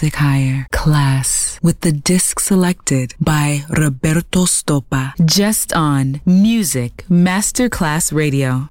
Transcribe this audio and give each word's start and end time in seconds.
Music 0.00 0.14
higher. 0.16 0.66
Klass 0.72 1.62
with 1.62 1.82
the 1.82 1.92
disc 1.92 2.40
selected 2.40 3.12
by 3.20 3.64
Roberto 3.68 4.46
Stoppa. 4.46 5.12
Just 5.26 5.74
on 5.74 6.22
Music 6.24 7.04
Masterclass 7.10 8.10
Radio. 8.10 8.70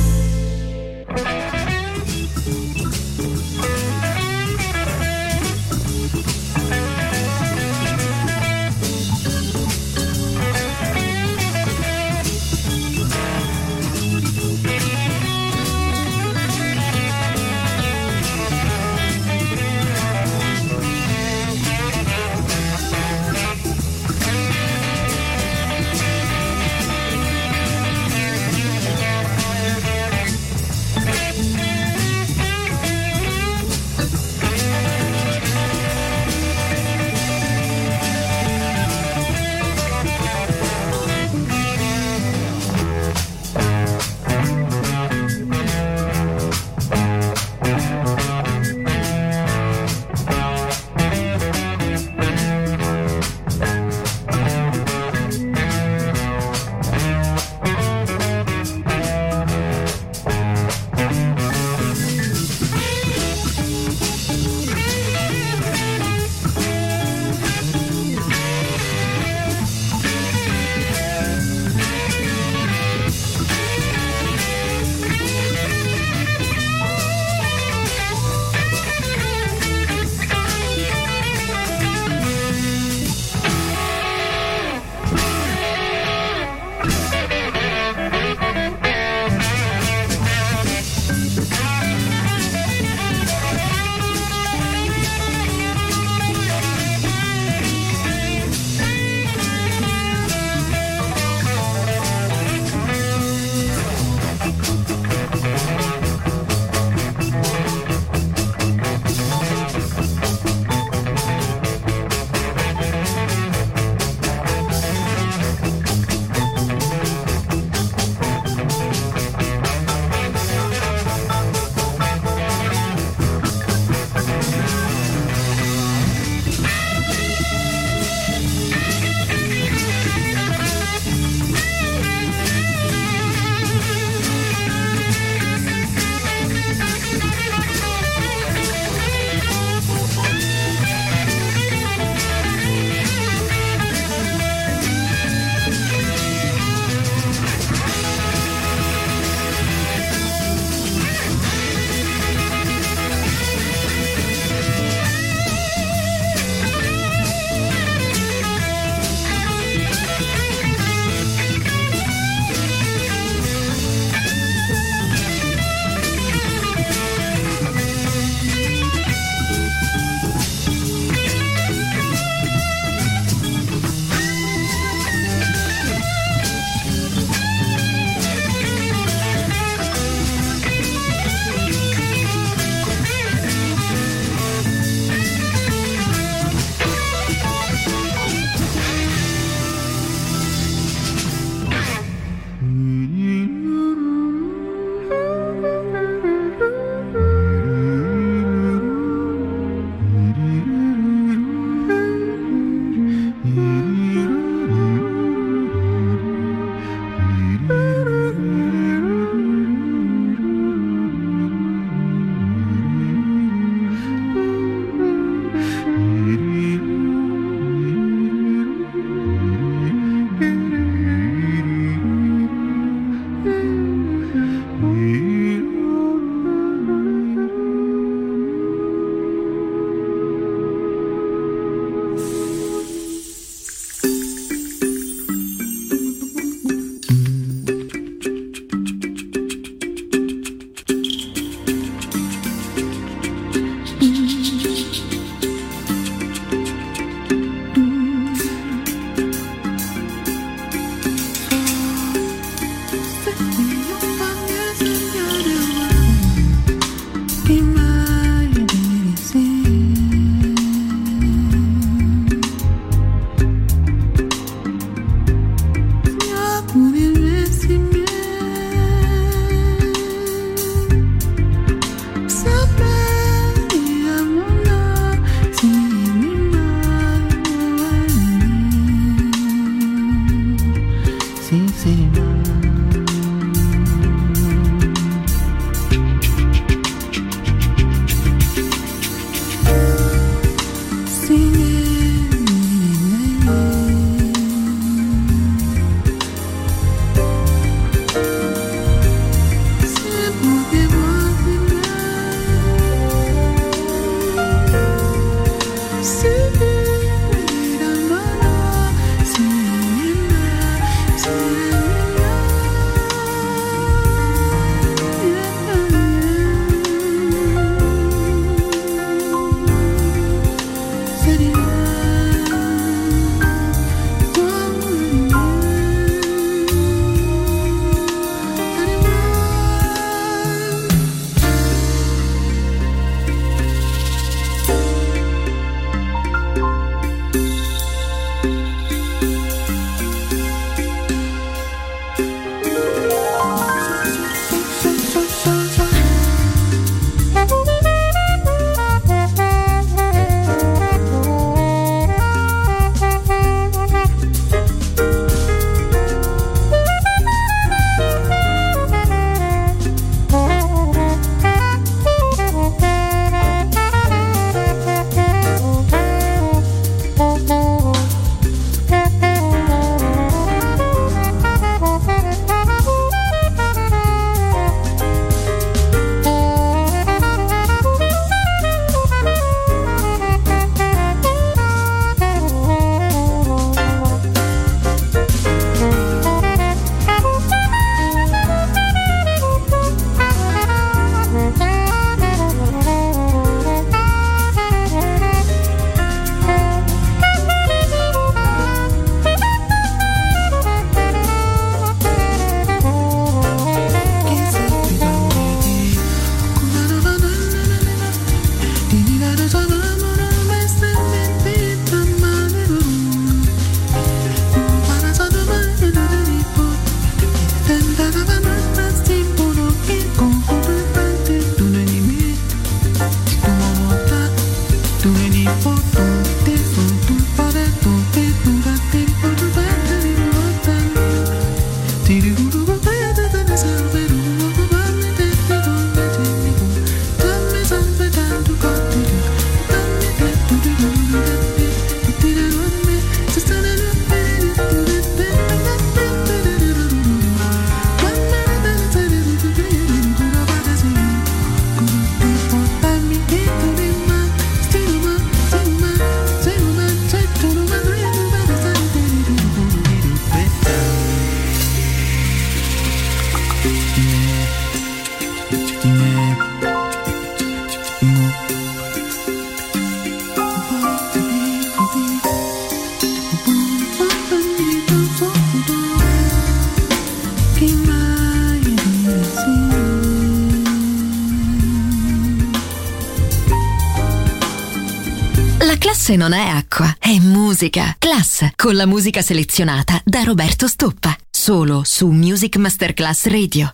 Classe 486.11 486.15
non 486.15 486.33
è 486.33 486.47
acqua, 486.47 486.95
è 486.99 487.17
musica. 487.19 487.95
Class, 487.97 488.49
con 488.55 488.75
la 488.75 488.85
musica 488.85 489.21
selezionata 489.21 490.01
da 490.03 490.23
Roberto 490.23 490.67
Stoppa. 490.67 491.15
Solo 491.29 491.83
su 491.85 492.09
Music 492.09 492.57
Masterclass 492.57 493.27
Radio. 493.27 493.73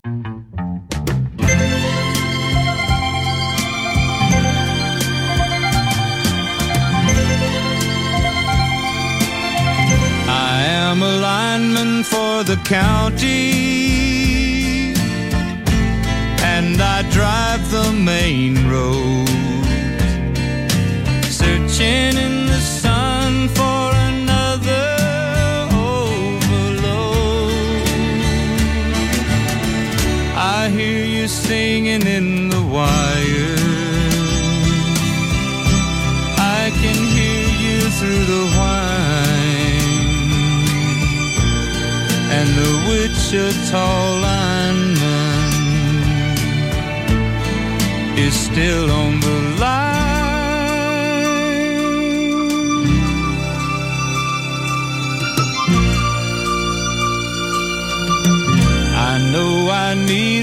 I 10.27 10.63
am 10.65 11.01
a 11.01 11.17
lineman 11.17 12.03
for 12.03 12.43
the 12.43 12.57
county. 12.63 13.33
And 16.43 16.79
I 16.79 17.03
drive 17.09 17.69
the 17.71 17.91
main 17.91 18.69
road. 18.69 19.66
Searching 21.77 22.17
in 22.17 22.47
the 22.47 22.59
sun 22.59 23.47
for 23.49 23.91
another 24.09 24.97
overload. 25.73 26.71
I 30.35 30.69
hear 30.69 31.05
you 31.05 31.27
singing 31.27 32.07
in 32.07 32.49
the 32.49 32.63
wire. 32.63 33.57
I 36.39 36.71
can 36.81 36.97
hear 37.17 37.47
you 37.65 37.79
through 37.97 38.25
the 38.33 38.45
whine. 38.57 39.97
And 42.37 42.47
the 42.59 42.71
Wichita 42.89 43.87
lineman 44.25 45.51
is 48.17 48.33
still 48.33 48.91
on 48.91 49.19
the 49.19 49.46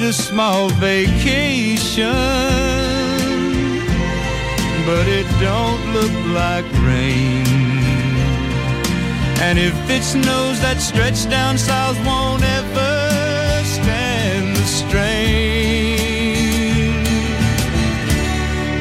a 0.04 0.12
small 0.12 0.68
vacation, 0.68 2.04
but 4.84 5.08
it 5.08 5.26
don't 5.40 5.82
look 5.94 6.12
like 6.34 6.66
rain. 6.82 7.46
And 9.40 9.58
if 9.58 9.74
it 9.88 10.02
snows, 10.02 10.60
that 10.60 10.78
stretch 10.80 11.28
down 11.30 11.56
south 11.56 11.96
won't 12.04 12.42
ever 12.42 13.64
stand 13.64 14.56
the 14.56 14.66
strain. 14.80 15.96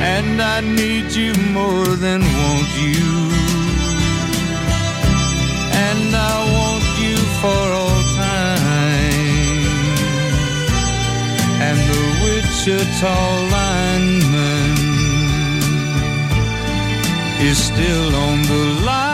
And 0.02 0.42
I 0.42 0.60
need 0.60 1.12
you 1.14 1.34
more 1.54 1.96
than 1.96 2.22
want 2.22 2.70
you. 2.82 3.23
Wichita 12.66 13.50
lineman 13.52 14.78
is 17.42 17.58
still 17.58 18.16
on 18.16 18.42
the 18.44 18.82
line. 18.86 19.13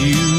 You. 0.00 0.37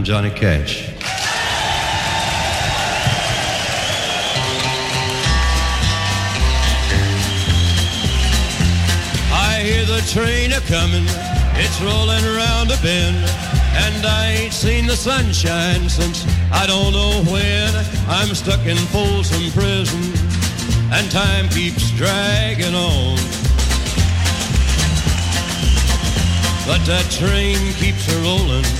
I'm 0.00 0.04
Johnny 0.04 0.30
Cash. 0.30 0.88
I 9.30 9.60
hear 9.62 9.84
the 9.84 10.00
train 10.08 10.52
a 10.52 10.60
coming, 10.60 11.04
it's 11.60 11.82
rolling 11.82 12.24
around 12.24 12.70
a 12.70 12.80
bend, 12.80 13.18
and 13.76 14.06
I 14.06 14.36
ain't 14.40 14.54
seen 14.54 14.86
the 14.86 14.96
sunshine 14.96 15.86
since 15.90 16.24
I 16.50 16.66
don't 16.66 16.94
know 16.94 17.22
when. 17.30 17.70
I'm 18.08 18.34
stuck 18.34 18.64
in 18.64 18.78
Folsom 18.88 19.50
Prison, 19.50 20.00
and 20.94 21.10
time 21.10 21.46
keeps 21.50 21.90
dragging 21.90 22.74
on. 22.74 23.16
But 26.66 26.86
that 26.86 27.06
train 27.10 27.58
keeps 27.74 28.08
a 28.08 28.18
rolling 28.22 28.79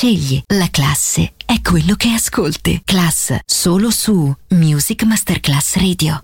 scegli, 0.00 0.42
la 0.54 0.68
classe 0.70 1.34
è 1.44 1.60
quello 1.60 1.94
che 1.94 2.08
ascolti. 2.08 2.80
Class, 2.86 3.36
solo 3.44 3.90
su 3.90 4.34
Music 4.48 5.02
Masterclass 5.02 5.76
Radio. 5.76 6.22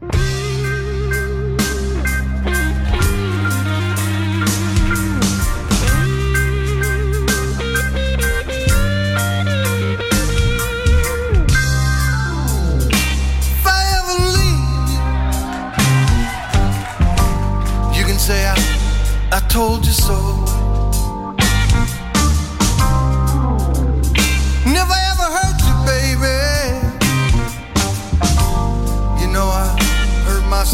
Told 19.48 19.86
you 19.86 19.92
so 19.92 20.45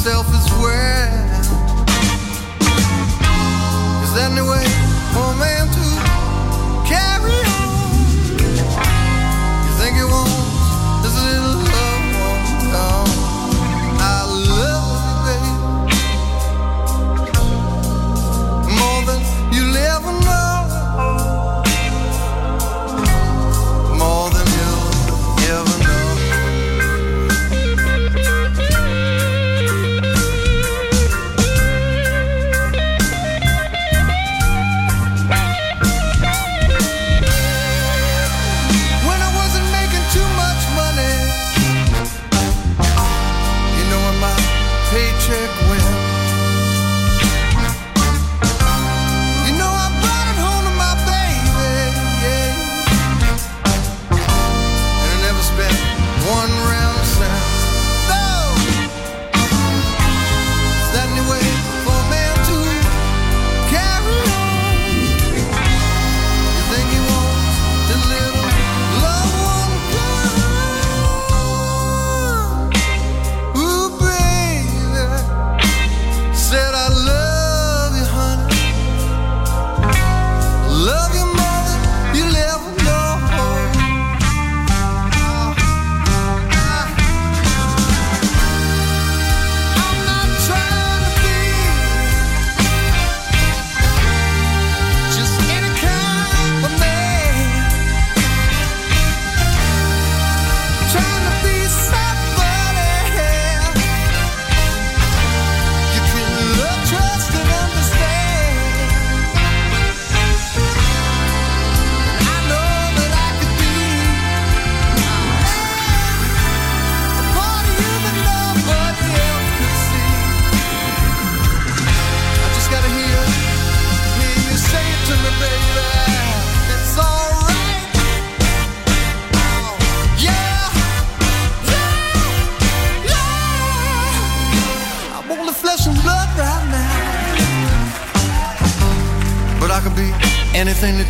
myself 0.05 0.26
as 0.34 0.50
well. 0.59 1.12
Cause 4.00 4.18
anyway. 4.18 4.72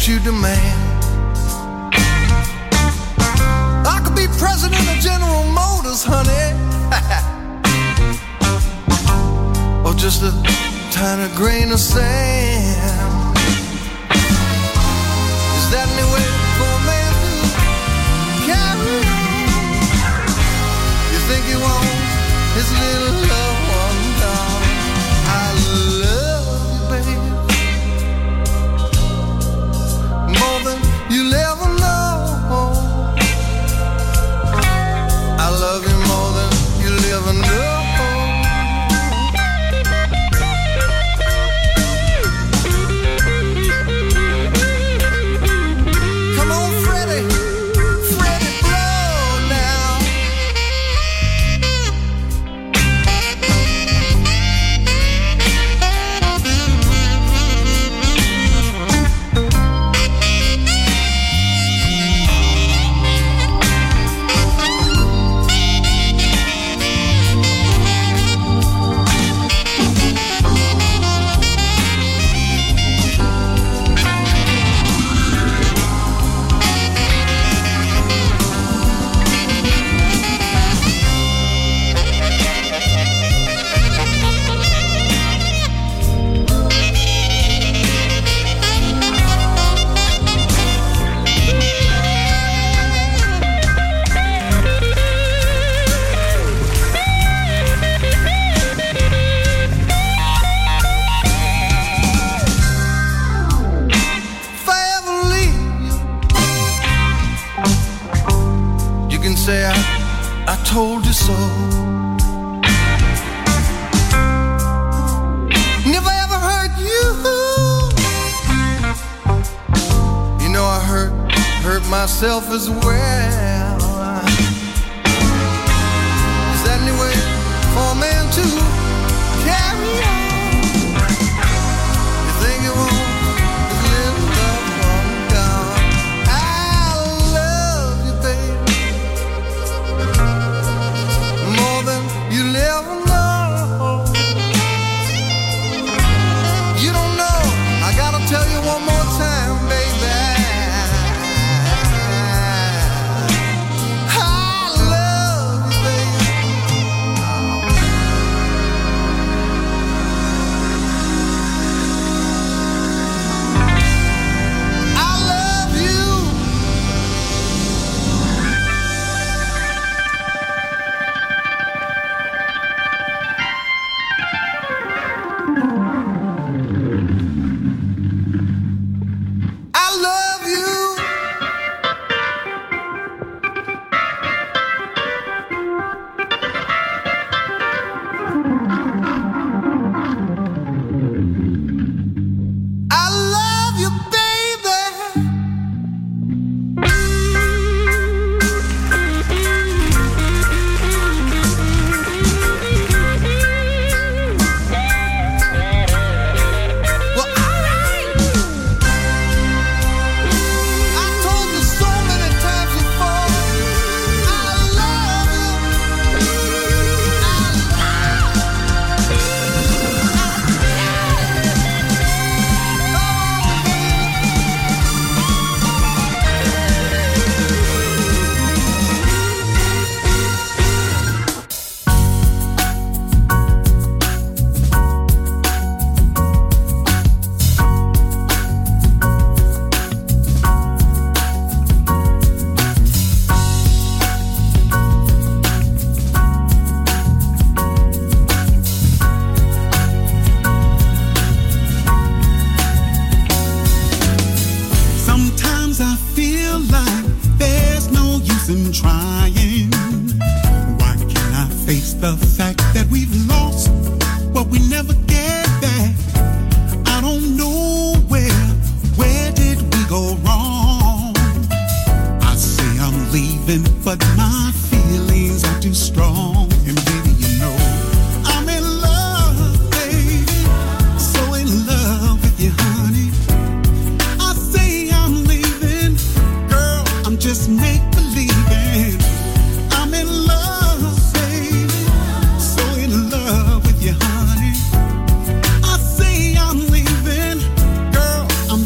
you 0.09 0.18
demand. 0.18 1.05
I 3.86 4.00
could 4.05 4.16
be 4.16 4.26
president 4.36 4.82
of 4.90 4.96
General 5.00 5.44
Motors, 5.44 6.03
honey, 6.05 6.48
or 9.86 9.94
just 9.94 10.22
a 10.22 10.32
tiny 10.90 11.32
grain 11.36 11.70
of 11.70 11.78
sand. 11.78 12.51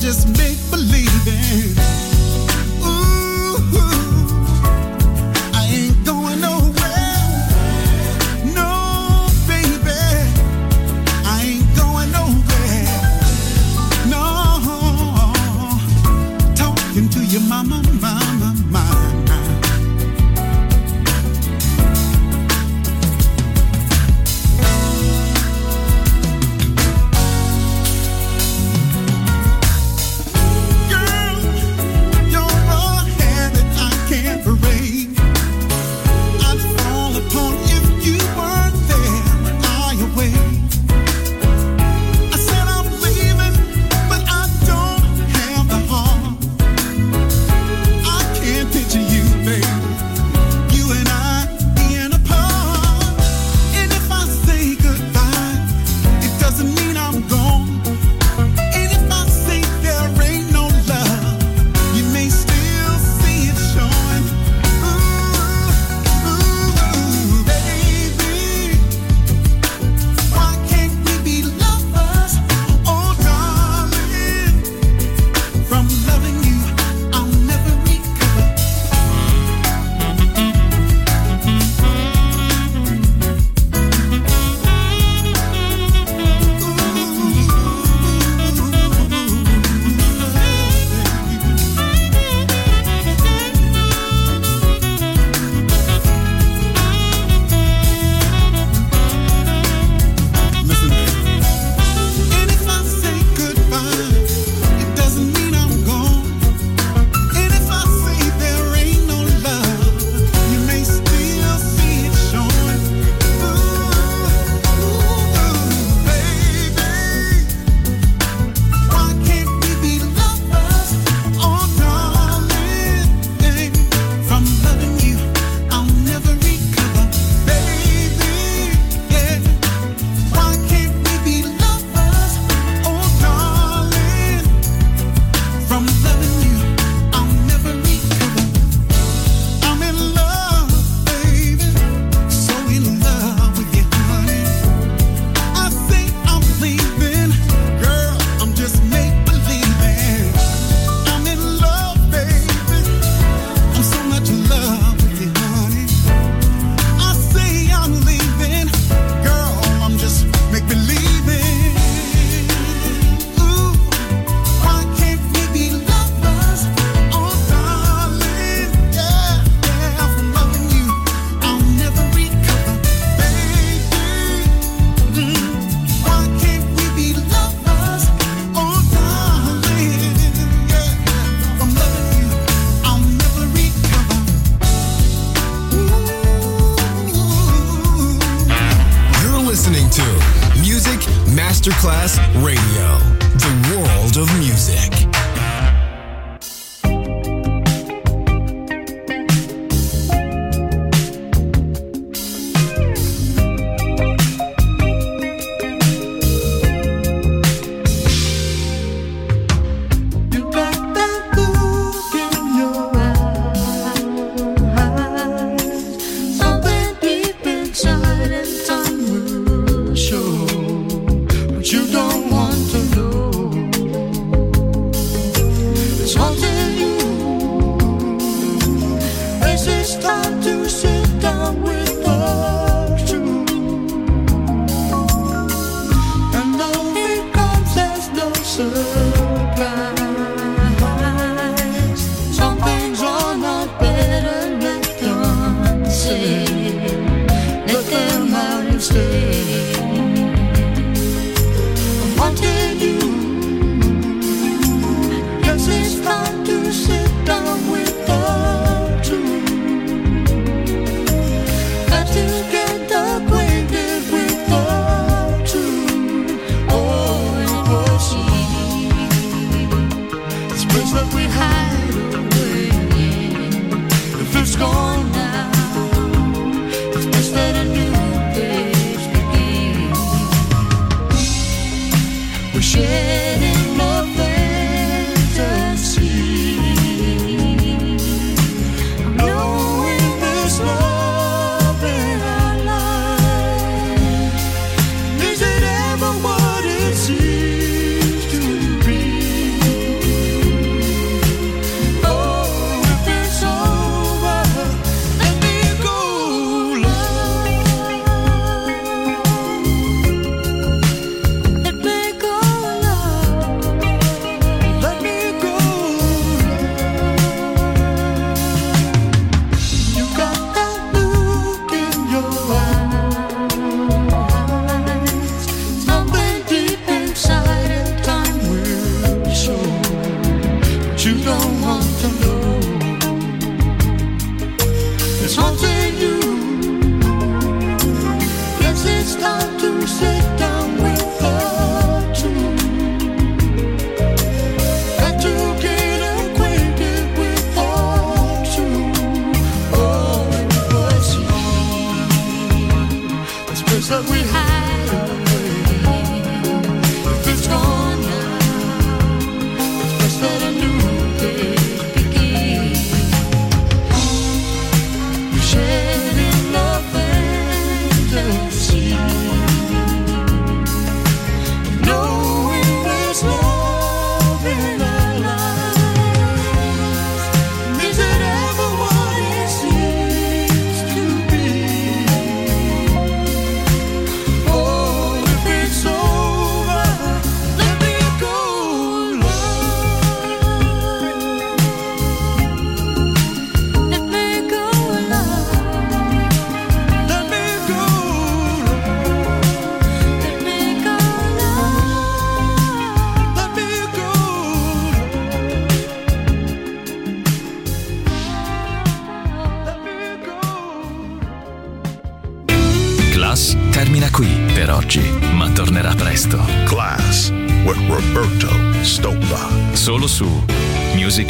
just 0.07 0.36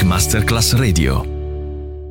Masterclass 0.07 0.75
Radio. 0.79 1.36